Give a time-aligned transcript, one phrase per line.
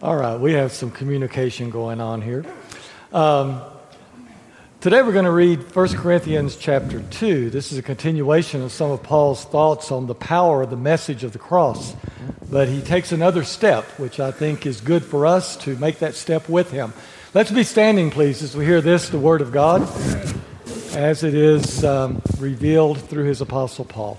[0.00, 2.44] All right, we have some communication going on here.
[3.12, 3.60] Um,
[4.80, 7.50] today we're going to read 1 Corinthians chapter 2.
[7.50, 11.24] This is a continuation of some of Paul's thoughts on the power of the message
[11.24, 11.96] of the cross.
[12.48, 16.14] But he takes another step, which I think is good for us to make that
[16.14, 16.92] step with him.
[17.34, 19.82] Let's be standing, please, as we hear this, the Word of God,
[20.94, 24.14] as it is um, revealed through his Apostle Paul.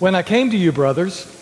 [0.00, 1.36] When I came to you, brothers,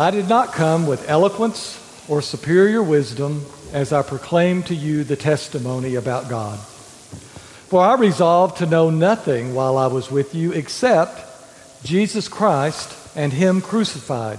[0.00, 5.14] I did not come with eloquence or superior wisdom as I proclaimed to you the
[5.14, 6.58] testimony about God.
[6.58, 13.30] For I resolved to know nothing while I was with you except Jesus Christ and
[13.30, 14.38] Him crucified.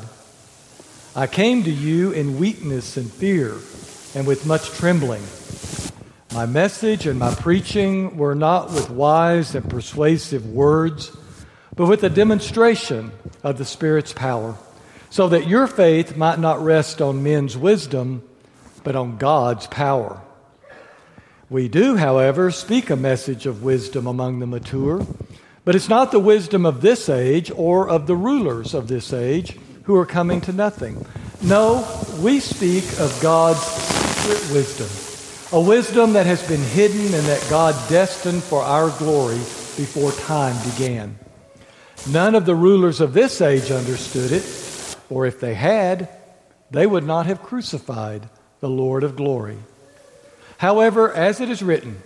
[1.16, 3.54] I came to you in weakness and fear
[4.16, 5.22] and with much trembling.
[6.34, 11.16] My message and my preaching were not with wise and persuasive words,
[11.76, 13.12] but with a demonstration
[13.44, 14.58] of the Spirit's power
[15.12, 18.24] so that your faith might not rest on men's wisdom,
[18.84, 20.22] but on God's power.
[21.50, 25.06] We do, however, speak a message of wisdom among the mature,
[25.66, 29.58] but it's not the wisdom of this age or of the rulers of this age
[29.84, 31.06] who are coming to nothing.
[31.44, 31.86] No,
[32.22, 34.88] we speak of God's secret wisdom,
[35.52, 39.40] a wisdom that has been hidden and that God destined for our glory
[39.76, 41.20] before time began.
[42.10, 44.61] None of the rulers of this age understood it
[45.12, 46.08] or if they had,
[46.72, 48.30] they would not have crucified
[48.62, 49.58] the Lord of glory.
[50.58, 52.02] However, as it is written,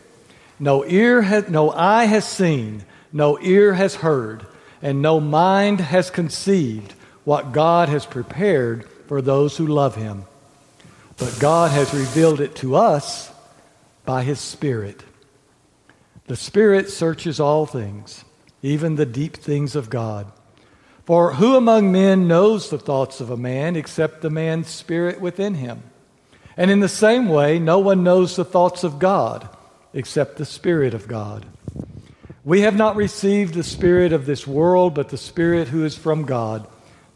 [0.59, 2.83] no ear has, no eye has seen,
[3.13, 4.47] no ear has heard,
[4.81, 6.93] and no mind has conceived
[7.25, 10.25] what God has prepared for those who love him.
[11.17, 13.31] But God has revealed it to us
[14.03, 15.03] by his Spirit.
[16.25, 18.25] The Spirit searches all things,
[18.63, 20.31] even the deep things of God.
[21.05, 25.53] For who among men knows the thoughts of a man except the man's spirit within
[25.53, 25.83] him?
[26.57, 29.47] And in the same way, no one knows the thoughts of God
[29.93, 31.45] except the Spirit of God.
[32.43, 36.23] We have not received the Spirit of this world, but the Spirit who is from
[36.23, 36.67] God,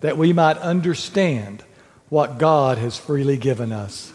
[0.02, 1.64] that we might understand
[2.10, 4.14] what God has freely given us.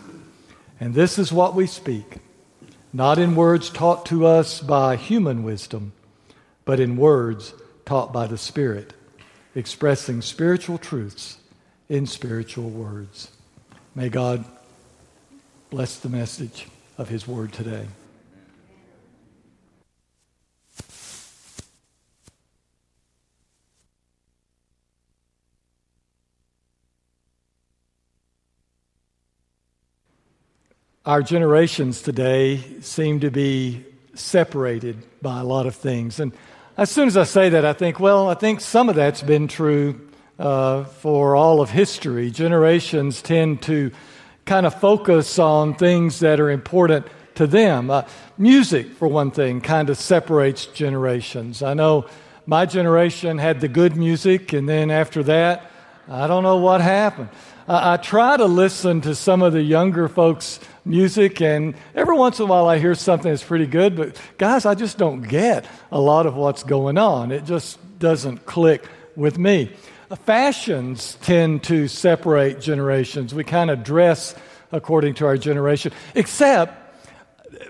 [0.80, 2.18] And this is what we speak,
[2.92, 5.92] not in words taught to us by human wisdom,
[6.64, 8.92] but in words taught by the Spirit
[9.54, 11.38] expressing spiritual truths
[11.88, 13.30] in spiritual words.
[13.94, 14.44] May God
[15.70, 16.66] bless the message
[16.98, 17.86] of His Word today.
[31.06, 33.84] Our generations today seem to be
[34.14, 36.18] separated by a lot of things.
[36.18, 36.32] And
[36.76, 39.46] as soon as I say that, I think, well, I think some of that's been
[39.46, 40.08] true
[40.40, 42.32] uh, for all of history.
[42.32, 43.92] Generations tend to
[44.44, 47.90] kind of focus on things that are important to them.
[47.90, 48.02] Uh,
[48.38, 51.62] music, for one thing, kind of separates generations.
[51.62, 52.06] I know
[52.44, 55.70] my generation had the good music, and then after that,
[56.08, 57.28] I don't know what happened.
[57.66, 62.44] I try to listen to some of the younger folks' music, and every once in
[62.44, 66.00] a while I hear something that's pretty good, but guys, I just don't get a
[66.00, 67.32] lot of what's going on.
[67.32, 68.86] It just doesn't click
[69.16, 69.72] with me.
[70.10, 73.34] Uh, fashions tend to separate generations.
[73.34, 74.34] We kind of dress
[74.72, 76.84] according to our generation, except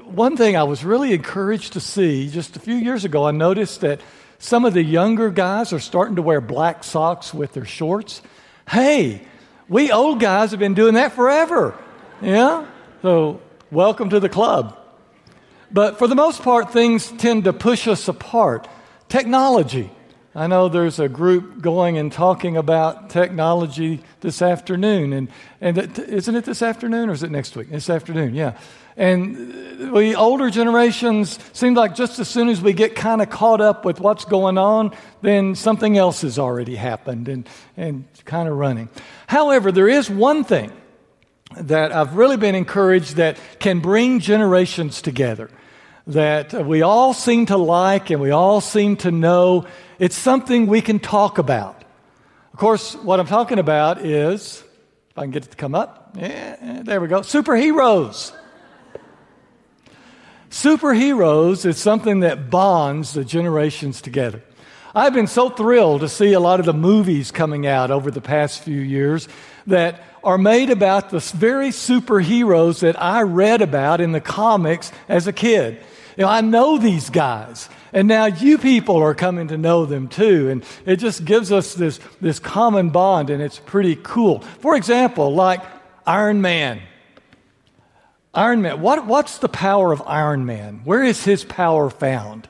[0.04, 3.82] one thing I was really encouraged to see just a few years ago, I noticed
[3.82, 4.00] that
[4.38, 8.20] some of the younger guys are starting to wear black socks with their shorts.
[8.69, 9.22] Hey,
[9.69, 11.78] we old guys have been doing that forever.
[12.20, 12.66] Yeah?
[13.04, 14.78] So, welcome to the club.
[15.70, 18.66] But for the most part, things tend to push us apart.
[19.10, 19.91] Technology.
[20.34, 25.12] I know there's a group going and talking about technology this afternoon.
[25.12, 25.28] And,
[25.60, 27.69] and isn't it this afternoon or is it next week?
[27.69, 28.56] This afternoon, yeah.
[28.97, 33.60] And we older generations seem like just as soon as we get kind of caught
[33.60, 38.56] up with what's going on, then something else has already happened and, and kind of
[38.56, 38.88] running.
[39.26, 40.73] However, there is one thing
[41.56, 45.50] that I've really been encouraged that can bring generations together,
[46.06, 49.66] that we all seem to like and we all seem to know.
[49.98, 51.84] It's something we can talk about.
[52.52, 54.62] Of course, what I'm talking about is,
[55.10, 58.32] if I can get it to come up, yeah, there we go, superheroes.
[60.50, 64.42] Superheroes is something that bonds the generations together.
[64.96, 68.20] I've been so thrilled to see a lot of the movies coming out over the
[68.20, 69.26] past few years
[69.67, 75.26] that are made about the very superheroes that I read about in the comics as
[75.26, 75.79] a kid.
[76.17, 77.69] You know, I know these guys.
[77.93, 80.49] And now you people are coming to know them too.
[80.49, 84.40] And it just gives us this, this common bond, and it's pretty cool.
[84.61, 85.61] For example, like
[86.06, 86.81] Iron Man.
[88.32, 90.82] Iron Man, what, what's the power of Iron Man?
[90.85, 92.49] Where is his power found?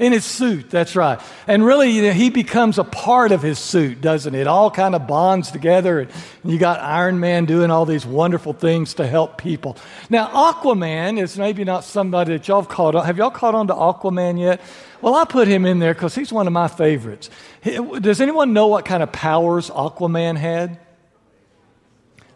[0.00, 1.20] In his suit, that's right.
[1.46, 4.46] And really, you know, he becomes a part of his suit, doesn't it?
[4.46, 6.00] All kind of bonds together.
[6.00, 6.10] And
[6.42, 9.76] you got Iron Man doing all these wonderful things to help people.
[10.08, 13.04] Now, Aquaman is maybe not somebody that y'all have caught on.
[13.04, 14.62] Have y'all caught on to Aquaman yet?
[15.02, 17.28] Well, I put him in there because he's one of my favorites.
[17.62, 20.78] Does anyone know what kind of powers Aquaman had?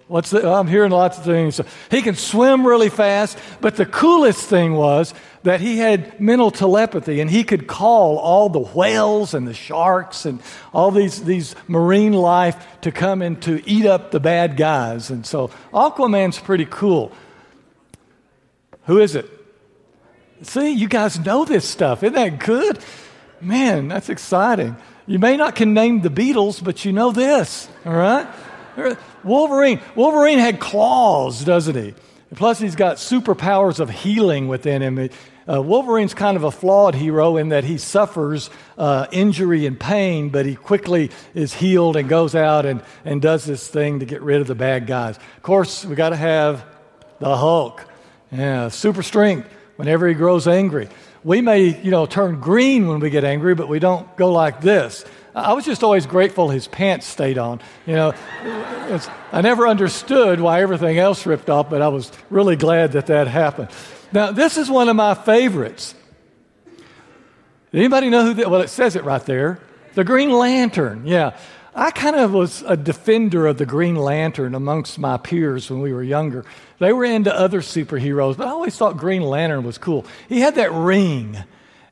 [0.07, 1.61] What's the, I'm hearing lots of things.
[1.91, 5.15] He can swim really fast, but the coolest thing was
[5.45, 10.27] that he had mental telepathy and he could call all the whales and the sharks
[10.27, 10.41] and
[10.75, 15.09] all these, these marine life to come and to eat up the bad guys.
[15.09, 17.11] And so Aquaman's pretty cool.
[18.85, 19.31] Who is it?
[20.43, 22.03] See, you guys know this stuff.
[22.03, 22.79] Isn't that good?
[23.41, 24.77] Man, that's exciting.
[25.07, 28.27] You may not can name the Beatles, but you know this, all right?
[29.23, 29.81] Wolverine.
[29.95, 31.95] Wolverine had claws, doesn't he?
[32.35, 35.11] Plus, he's got superpowers of healing within him.
[35.49, 40.31] Uh, Wolverine's kind of a flawed hero in that he suffers uh, injury and pain,
[40.31, 44.23] but he quickly is healed and goes out and, and does this thing to get
[44.23, 45.17] rid of the bad guys.
[45.17, 46.65] Of course, we got to have
[47.21, 47.87] the Hulk.
[48.33, 50.89] Yeah, super strength whenever he grows angry.
[51.23, 54.61] We may, you know, turn green when we get angry, but we don't go like
[54.61, 55.05] this.
[55.35, 57.61] I was just always grateful his pants stayed on.
[57.87, 58.15] You know,
[59.33, 63.27] I never understood why everything else ripped off, but I was really glad that that
[63.27, 63.71] happened.
[64.13, 65.97] Now, this is one of my favorites.
[67.73, 68.35] Anybody know who?
[68.35, 69.59] The, well, it says it right there.
[69.95, 71.05] The Green Lantern.
[71.05, 71.37] Yeah.
[71.75, 75.93] I kind of was a defender of the Green Lantern amongst my peers when we
[75.93, 76.45] were younger.
[76.79, 80.07] They were into other superheroes, but I always thought Green Lantern was cool.
[80.29, 81.37] He had that ring,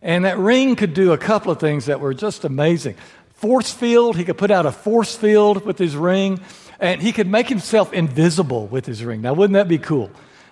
[0.00, 2.94] and that ring could do a couple of things that were just amazing
[3.42, 4.16] force field.
[4.16, 6.40] He could put out a force field with his ring,
[6.78, 9.20] and he could make himself invisible with his ring.
[9.20, 10.10] Now, wouldn't that be cool?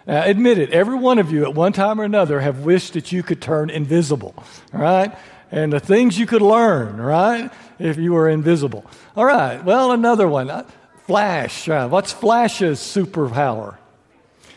[0.08, 3.12] Uh, admit it, every one of you at one time or another have wished that
[3.12, 4.34] you could turn invisible,
[4.75, 5.16] all right?
[5.52, 8.84] And the things you could learn, right, if you were invisible.
[9.16, 10.50] All right, well, another one.
[10.50, 10.64] Uh,
[11.06, 11.69] Flash.
[11.69, 13.76] Uh, what's Flash's superpower?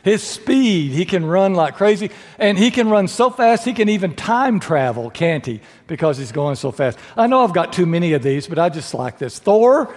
[0.04, 3.88] His speed, he can run like crazy, and he can run so fast he can
[3.88, 5.62] even time travel, can't he?
[5.88, 7.00] Because he's going so fast.
[7.16, 9.40] I know I've got too many of these, but I just like this.
[9.40, 9.96] Thor,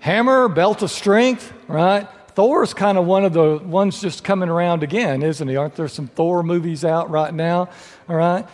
[0.00, 2.06] hammer, belt of strength, right?
[2.34, 5.56] Thor's kind of one of the ones just coming around again, isn't he?
[5.56, 7.70] Aren't there some Thor movies out right now?
[8.10, 8.46] All right.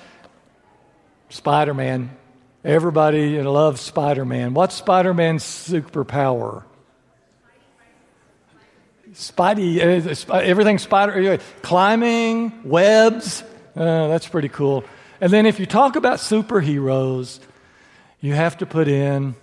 [1.31, 2.17] Spider Man.
[2.65, 4.53] Everybody loves Spider Man.
[4.55, 6.65] What's Spider Man's superpower?
[9.19, 9.81] Spidey,
[10.31, 13.43] uh, everything spider, uh, climbing, webs.
[13.75, 14.85] Uh, that's pretty cool.
[15.21, 17.41] And then if you talk about superheroes,
[18.21, 19.35] you have to put in,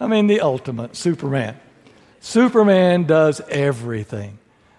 [0.00, 1.60] I mean, the ultimate Superman.
[2.20, 4.38] Superman does everything.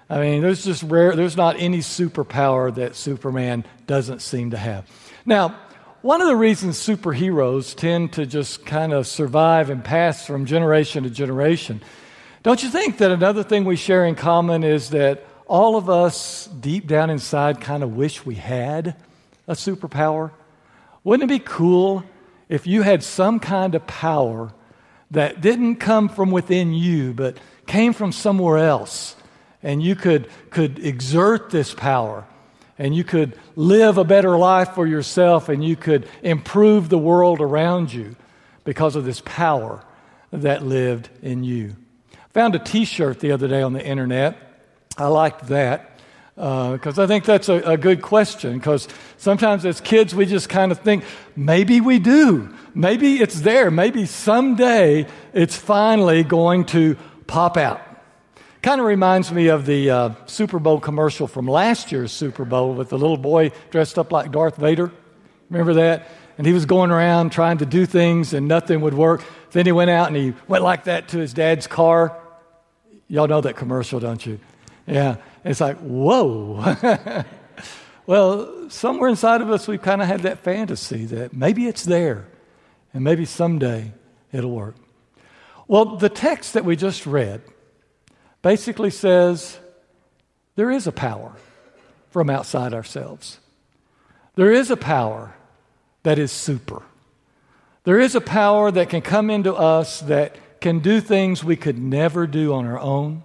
[0.10, 4.90] I mean, there's just rare, there's not any superpower that Superman doesn't seem to have.
[5.28, 5.56] Now,
[6.02, 11.04] one of the reasons superheroes tend to just kind of survive and pass from generation
[11.04, 11.84] to generation
[12.44, 16.48] don't you think that another thing we share in common is that all of us
[16.48, 18.96] deep down inside kind of wish we had
[19.48, 20.32] a superpower?
[21.04, 22.04] Wouldn't it be cool
[22.50, 24.54] if you had some kind of power
[25.12, 27.38] that didn't come from within you, but
[27.68, 29.16] came from somewhere else?
[29.62, 32.26] And you could, could exert this power
[32.80, 37.40] and you could live a better life for yourself and you could improve the world
[37.40, 38.16] around you
[38.64, 39.84] because of this power
[40.32, 41.76] that lived in you.
[42.34, 44.38] Found a t shirt the other day on the internet.
[44.98, 45.92] I liked that
[46.36, 48.58] because uh, I think that's a, a good question.
[48.58, 51.04] Because sometimes as kids, we just kind of think,
[51.36, 52.54] maybe we do.
[52.74, 53.70] Maybe it's there.
[53.70, 56.96] Maybe someday it's finally going to
[57.28, 57.82] pop out.
[58.62, 62.76] Kind of reminds me of the uh, Super Bowl commercial from last year's Super Bowl
[62.76, 64.92] with the little boy dressed up like Darth Vader.
[65.50, 66.08] Remember that?
[66.38, 69.24] And he was going around trying to do things and nothing would work.
[69.52, 72.21] Then he went out and he went like that to his dad's car
[73.12, 74.40] Y'all know that commercial, don't you?
[74.88, 75.18] Yeah.
[75.44, 76.78] It's like, whoa.
[78.06, 82.26] well, somewhere inside of us, we've kind of had that fantasy that maybe it's there
[82.94, 83.92] and maybe someday
[84.32, 84.76] it'll work.
[85.68, 87.42] Well, the text that we just read
[88.42, 89.60] basically says
[90.56, 91.34] there is a power
[92.12, 93.40] from outside ourselves.
[94.36, 95.36] There is a power
[96.04, 96.82] that is super.
[97.84, 101.78] There is a power that can come into us that can do things we could
[101.78, 103.24] never do on our own.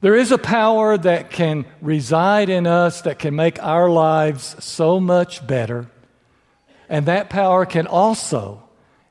[0.00, 4.98] There is a power that can reside in us that can make our lives so
[4.98, 5.88] much better.
[6.88, 8.64] And that power can also,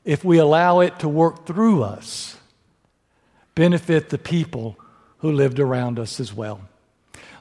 [0.04, 2.36] if we allow it to work through us,
[3.54, 4.76] benefit the people
[5.18, 6.60] who lived around us as well.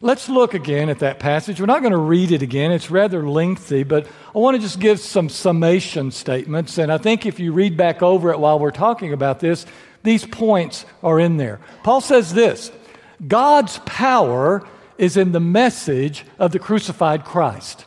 [0.04, 1.60] Let's look again at that passage.
[1.60, 4.80] We're not going to read it again, it's rather lengthy, but I want to just
[4.80, 6.80] give some summation statements.
[6.80, 9.66] And I think if you read back over it while we're talking about this,
[10.04, 11.60] these points are in there.
[11.84, 12.72] Paul says this
[13.28, 14.68] God's power
[14.98, 17.86] is in the message of the crucified Christ.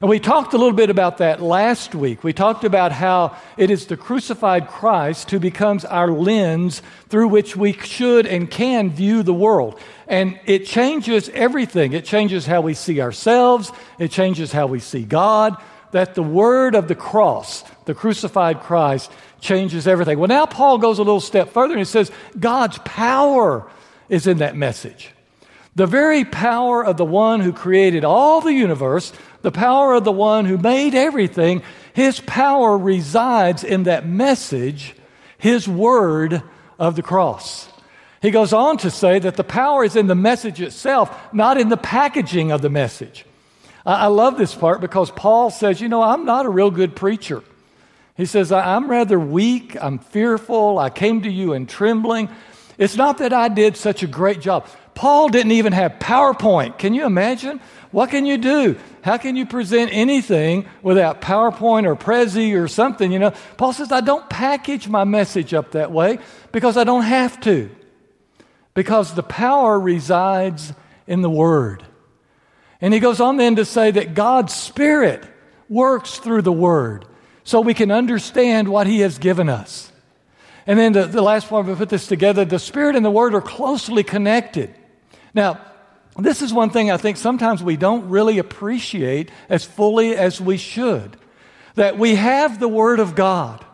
[0.00, 2.24] And we talked a little bit about that last week.
[2.24, 7.54] We talked about how it is the crucified Christ who becomes our lens through which
[7.54, 9.78] we should and can view the world.
[10.08, 11.92] And it changes everything.
[11.92, 15.56] It changes how we see ourselves, it changes how we see God.
[15.92, 19.10] That the word of the cross, the crucified Christ,
[19.40, 20.18] changes everything.
[20.18, 23.70] Well, now Paul goes a little step further and he says, God's power
[24.08, 25.10] is in that message.
[25.76, 30.12] The very power of the one who created all the universe, the power of the
[30.12, 34.94] one who made everything, his power resides in that message,
[35.38, 36.42] his word
[36.78, 37.68] of the cross.
[38.20, 41.68] He goes on to say that the power is in the message itself, not in
[41.68, 43.24] the packaging of the message.
[43.86, 47.42] I, love this part because Paul says, You know, I'm not a real good preacher.
[48.20, 52.28] He says, I'm rather weak, I'm fearful, I came to you in trembling.
[52.76, 54.66] It's not that I did such a great job.
[54.94, 56.76] Paul didn't even have PowerPoint.
[56.76, 57.62] Can you imagine?
[57.92, 58.78] What can you do?
[59.02, 63.10] How can you present anything without PowerPoint or Prezi or something?
[63.10, 66.18] You know, Paul says, I don't package my message up that way
[66.52, 67.70] because I don't have to.
[68.74, 70.74] Because the power resides
[71.06, 71.84] in the Word.
[72.82, 75.24] And he goes on then to say that God's Spirit
[75.70, 77.06] works through the Word
[77.50, 79.90] so we can understand what He has given us.
[80.68, 83.34] And then the, the last part, we put this together the Spirit and the Word
[83.34, 84.72] are closely connected.
[85.34, 85.60] Now,
[86.16, 90.58] this is one thing I think sometimes we don't really appreciate as fully as we
[90.58, 91.16] should.
[91.74, 93.64] That we have the Word of God.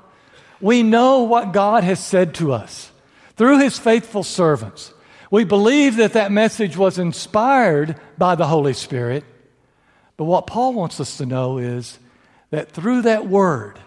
[0.59, 2.91] We know what God has said to us
[3.37, 4.95] through His faithful servants.
[5.31, 9.25] We believe that that message was inspired by the Holy Spirit.
[10.17, 11.99] But what Paul wants us to know is
[12.51, 13.79] that through that Word,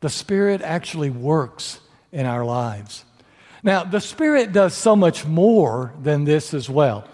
[0.00, 1.80] the Spirit actually works
[2.12, 3.04] in our lives.
[3.62, 7.08] Now, the Spirit does so much more than this as well.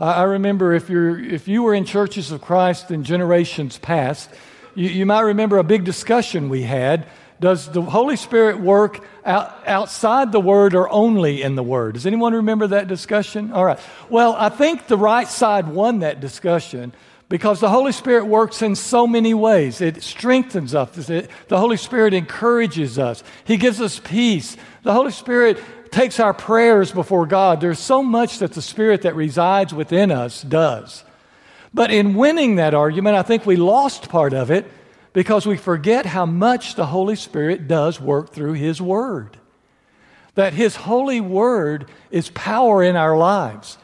[0.00, 4.30] I remember if, you're, if you were in churches of Christ in generations past,
[4.76, 7.06] you, you might remember a big discussion we had.
[7.40, 11.94] Does the Holy Spirit work out, outside the Word or only in the Word?
[11.94, 13.52] Does anyone remember that discussion?
[13.52, 13.78] All right.
[14.08, 16.92] Well, I think the right side won that discussion
[17.28, 19.80] because the Holy Spirit works in so many ways.
[19.80, 21.10] It strengthens us.
[21.10, 23.22] It, the Holy Spirit encourages us.
[23.44, 24.56] He gives us peace.
[24.82, 25.58] The Holy Spirit
[25.90, 27.60] takes our prayers before God.
[27.60, 31.04] There's so much that the Spirit that resides within us does.
[31.74, 34.66] But in winning that argument, I think we lost part of it
[35.12, 39.36] because we forget how much the Holy Spirit does work through His Word.
[40.34, 43.76] That His holy Word is power in our lives.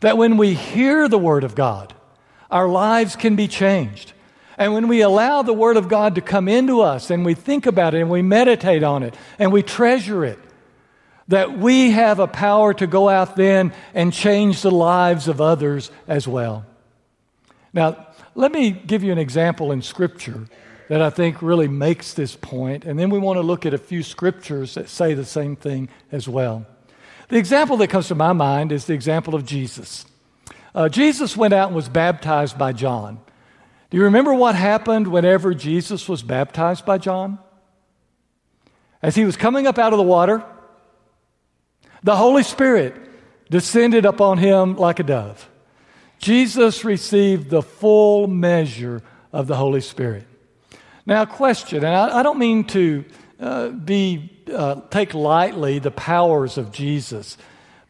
[0.00, 1.92] That when we hear the Word of God,
[2.56, 4.14] our lives can be changed.
[4.56, 7.66] And when we allow the Word of God to come into us and we think
[7.66, 10.38] about it and we meditate on it and we treasure it,
[11.28, 15.90] that we have a power to go out then and change the lives of others
[16.08, 16.64] as well.
[17.74, 20.46] Now, let me give you an example in Scripture
[20.88, 23.78] that I think really makes this point, and then we want to look at a
[23.78, 26.64] few scriptures that say the same thing as well.
[27.28, 30.06] The example that comes to my mind is the example of Jesus.
[30.76, 33.18] Uh, Jesus went out and was baptized by John.
[33.88, 37.38] Do you remember what happened whenever Jesus was baptized by John?
[39.00, 40.44] As he was coming up out of the water,
[42.02, 42.94] the Holy Spirit
[43.48, 45.48] descended upon him like a dove.
[46.18, 49.02] Jesus received the full measure
[49.32, 50.26] of the Holy Spirit.
[51.06, 53.04] Now, question, and I, I don't mean to
[53.40, 57.38] uh, be uh, take lightly the powers of Jesus,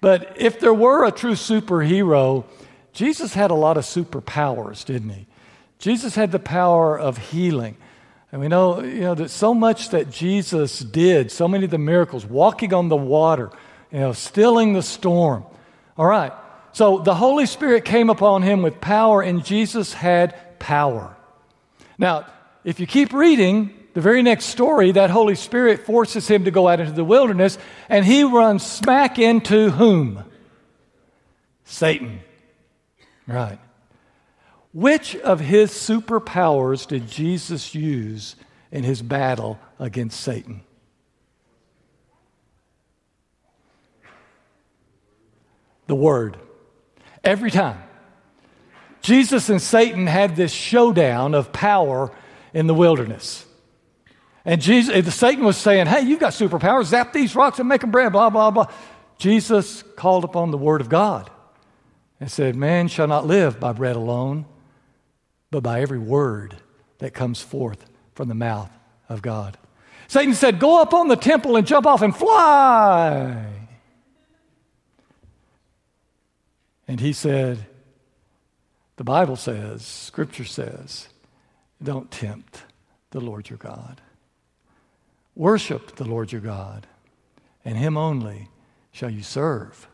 [0.00, 2.44] but if there were a true superhero,
[2.96, 5.26] Jesus had a lot of superpowers, didn't he?
[5.78, 7.76] Jesus had the power of healing.
[8.32, 11.76] And we know, you know that so much that Jesus did, so many of the
[11.76, 13.50] miracles, walking on the water,
[13.92, 15.44] you know, stilling the storm.
[15.98, 16.32] All right.
[16.72, 21.14] So the Holy Spirit came upon him with power, and Jesus had power.
[21.98, 22.24] Now,
[22.64, 26.66] if you keep reading, the very next story, that Holy Spirit forces him to go
[26.66, 27.58] out into the wilderness,
[27.90, 30.24] and he runs smack into whom?
[31.66, 32.20] Satan.
[33.26, 33.58] Right.
[34.72, 38.36] Which of his superpowers did Jesus use
[38.70, 40.60] in his battle against Satan?
[45.86, 46.36] The Word.
[47.24, 47.82] Every time.
[49.00, 52.12] Jesus and Satan had this showdown of power
[52.52, 53.46] in the wilderness.
[54.44, 57.90] And Jesus, Satan was saying, Hey, you've got superpowers, zap these rocks and make them
[57.90, 58.66] bread, blah, blah, blah.
[59.18, 61.30] Jesus called upon the word of God
[62.20, 64.46] and said, Man shall not live by bread alone,
[65.50, 66.56] but by every word
[66.98, 68.70] that comes forth from the mouth
[69.08, 69.58] of God.
[70.08, 73.46] Satan said, Go up on the temple and jump off and fly.
[76.88, 77.66] And he said,
[78.96, 81.08] The Bible says, Scripture says,
[81.82, 82.62] don't tempt
[83.10, 84.00] the Lord your God.
[85.34, 86.86] Worship the Lord your God,
[87.64, 88.48] and him only
[88.92, 89.88] shall you serve.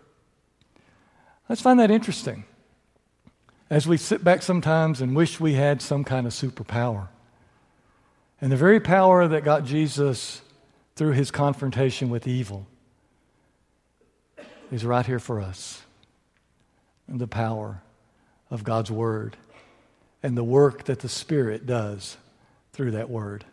[1.53, 2.45] Let's find that interesting
[3.69, 7.09] as we sit back sometimes and wish we had some kind of superpower.
[8.41, 10.41] And the very power that got Jesus
[10.97, 12.67] through his confrontation with evil
[14.71, 15.83] is right here for us.
[17.07, 17.83] And the power
[18.51, 19.37] of God's Word
[20.23, 22.17] and the work that the Spirit does
[22.73, 23.45] through that Word.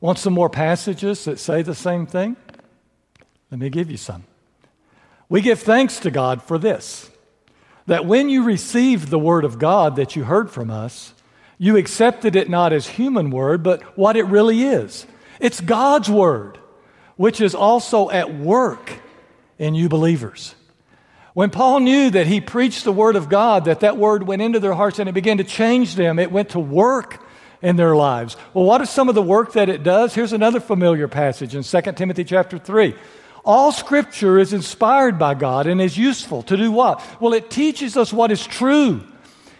[0.00, 2.36] Want some more passages that say the same thing?
[3.50, 4.24] Let me give you some.
[5.28, 7.10] We give thanks to God for this
[7.86, 11.14] that when you received the Word of God that you heard from us,
[11.56, 15.06] you accepted it not as human word, but what it really is.
[15.40, 16.58] It's God's Word,
[17.16, 18.92] which is also at work
[19.58, 20.54] in you believers.
[21.32, 24.58] When Paul knew that he preached the Word of God, that that Word went into
[24.58, 27.22] their hearts and it began to change them, it went to work
[27.62, 28.36] in their lives.
[28.52, 30.14] Well, what is some of the work that it does?
[30.14, 32.94] Here's another familiar passage in 2 Timothy chapter 3.
[33.46, 37.00] All scripture is inspired by God and is useful to do what?
[37.20, 39.04] Well, it teaches us what is true.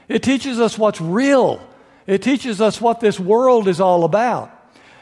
[0.09, 1.65] It teaches us what's real.
[2.05, 4.51] It teaches us what this world is all about.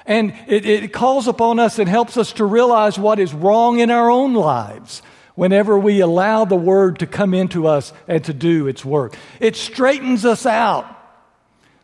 [0.05, 3.91] And it, it calls upon us and helps us to realize what is wrong in
[3.91, 5.01] our own lives
[5.35, 9.17] whenever we allow the word to come into us and to do its work.
[9.41, 10.87] It straightens us out.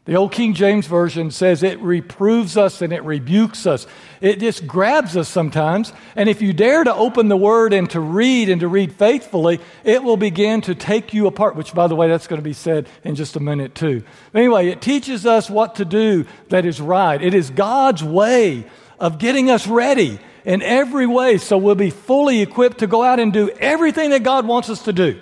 [0.07, 3.87] The old King James Version says it reproves us and it rebukes us.
[4.23, 5.93] It just grabs us sometimes.
[6.17, 9.61] And if you dare to open the Word and to read and to read faithfully,
[9.85, 12.55] it will begin to take you apart, which, by the way, that's going to be
[12.55, 14.03] said in just a minute, too.
[14.35, 17.21] Anyway, it teaches us what to do that is right.
[17.21, 18.65] It is God's way
[18.99, 23.21] of getting us ready in every way so we'll be fully equipped to go out
[23.21, 25.21] and do everything that God wants us to do.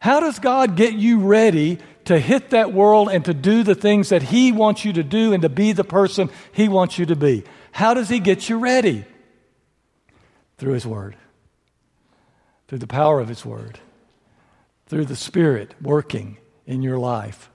[0.00, 4.08] How does God get you ready to hit that world and to do the things
[4.08, 7.16] that He wants you to do and to be the person He wants you to
[7.16, 7.44] be.
[7.72, 9.04] How does He get you ready?
[10.58, 11.16] Through His Word,
[12.68, 13.78] through the power of His Word,
[14.86, 17.50] through the Spirit working in your life,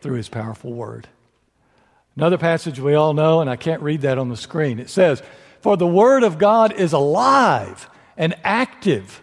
[0.00, 1.08] through His powerful Word.
[2.16, 4.80] Another passage we all know, and I can't read that on the screen.
[4.80, 5.22] It says,
[5.60, 9.22] For the Word of God is alive and active.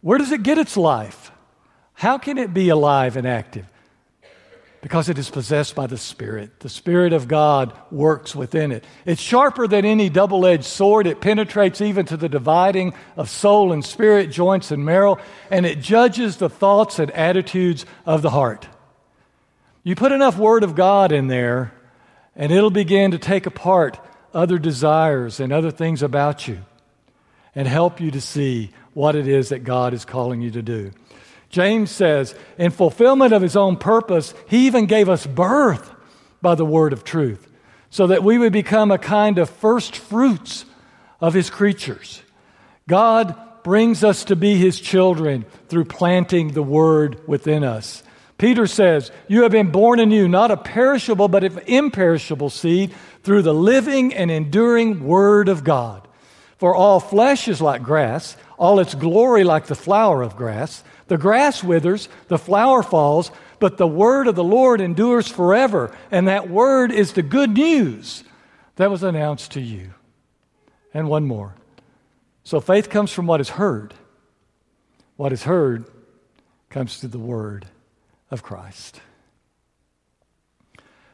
[0.00, 1.32] Where does it get its life?
[1.94, 3.66] How can it be alive and active?
[4.80, 6.60] Because it is possessed by the Spirit.
[6.60, 8.84] The Spirit of God works within it.
[9.04, 11.06] It's sharper than any double edged sword.
[11.06, 15.18] It penetrates even to the dividing of soul and spirit, joints and marrow,
[15.50, 18.68] and it judges the thoughts and attitudes of the heart.
[19.82, 21.72] You put enough Word of God in there,
[22.36, 23.98] and it'll begin to take apart
[24.32, 26.58] other desires and other things about you
[27.54, 30.92] and help you to see what it is that God is calling you to do.
[31.50, 35.90] James says, in fulfillment of his own purpose, he even gave us birth
[36.42, 37.50] by the word of truth,
[37.90, 40.64] so that we would become a kind of first fruits
[41.20, 42.22] of his creatures.
[42.86, 48.02] God brings us to be his children through planting the word within us.
[48.38, 53.42] Peter says, You have been born anew, not a perishable, but an imperishable seed, through
[53.42, 56.06] the living and enduring word of God.
[56.56, 60.82] For all flesh is like grass, all its glory like the flower of grass.
[61.08, 65.94] The grass withers, the flower falls, but the word of the Lord endures forever.
[66.10, 68.24] And that word is the good news
[68.76, 69.94] that was announced to you.
[70.94, 71.54] And one more.
[72.44, 73.94] So faith comes from what is heard.
[75.16, 75.86] What is heard
[76.70, 77.66] comes through the word
[78.30, 79.00] of Christ.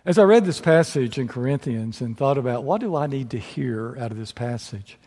[0.05, 3.39] As I read this passage in Corinthians and thought about what do I need to
[3.39, 4.99] hear out of this passage,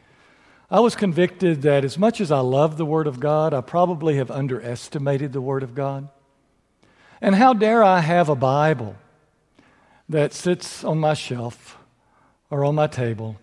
[0.69, 4.17] I was convicted that as much as I love the Word of God, I probably
[4.17, 6.09] have underestimated the Word of God.
[7.21, 8.95] And how dare I have a Bible
[10.09, 11.77] that sits on my shelf
[12.49, 13.37] or on my table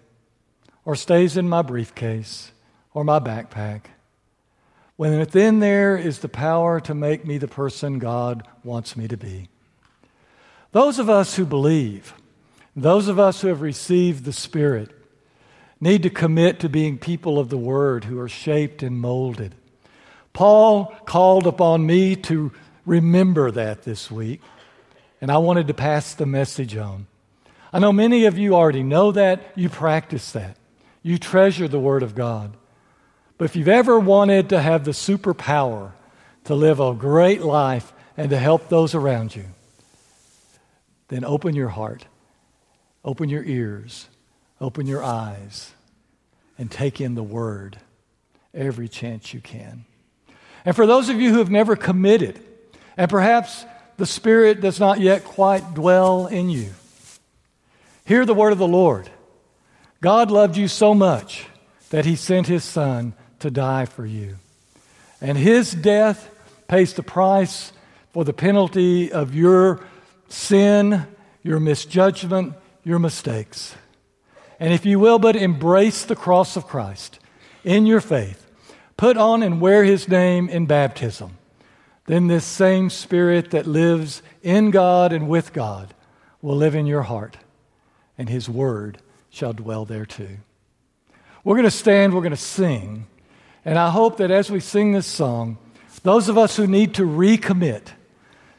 [0.85, 2.53] or stays in my briefcase
[2.93, 3.87] or my backpack
[4.97, 9.17] when within there is the power to make me the person God wants me to
[9.17, 9.49] be?
[10.73, 12.15] Those of us who believe,
[12.77, 14.91] those of us who have received the Spirit,
[15.85, 19.55] need to commit to being people of the Word who are shaped and molded.
[20.33, 22.53] Paul called upon me to
[22.87, 24.40] remember that this week,
[25.20, 27.07] and I wanted to pass the message on.
[27.70, 29.53] I know many of you already know that.
[29.57, 30.57] You practice that.
[31.03, 32.57] You treasure the Word of God.
[33.37, 35.92] But if you've ever wanted to have the superpower
[36.44, 39.44] to live a great life and to help those around you,
[41.09, 42.07] then open your heart,
[43.05, 44.09] open your ears,
[44.64, 45.72] open your eyes,
[46.57, 47.77] and take in the Word
[48.55, 49.85] every chance you can.
[50.64, 52.40] And for those of you who have never committed,
[52.96, 53.66] and perhaps
[53.98, 56.70] the Spirit does not yet quite dwell in you,
[58.07, 59.11] hear the word of the Lord.
[60.00, 61.44] God loved you so much
[61.90, 64.37] that He sent His Son to die for you.
[65.20, 66.31] And His death
[66.68, 67.70] pays the price
[68.12, 69.85] for the penalty of your
[70.29, 71.07] sin,
[71.42, 73.74] your misjudgment, your mistakes.
[74.61, 77.19] And if you will but embrace the cross of Christ
[77.64, 78.51] in your faith,
[78.97, 81.38] put on and wear his name in baptism,
[82.07, 85.95] then this same spirit that lives in God and with God
[86.43, 87.38] will live in your heart,
[88.19, 88.99] and his word
[89.31, 90.37] shall dwell there too.
[91.43, 93.07] We're going to stand, we're going to sing,
[93.64, 95.59] and I hope that as we sing this song,
[96.03, 97.88] those of us who need to recommit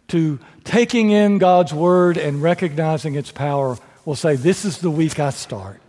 [0.07, 5.19] to taking in God's word and recognizing its power will say, This is the week
[5.19, 5.79] I start.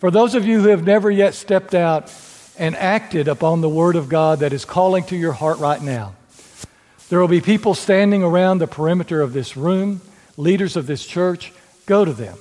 [0.00, 2.10] For those of you who have never yet stepped out
[2.58, 6.14] and acted upon the Word of God that is calling to your heart right now,
[7.10, 10.00] there will be people standing around the perimeter of this room,
[10.38, 11.52] leaders of this church.
[11.84, 12.38] Go to them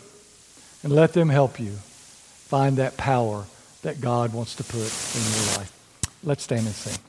[0.84, 3.44] and let them help you find that power
[3.82, 5.74] that God wants to put in your life.
[6.24, 7.09] Let's stand and sing.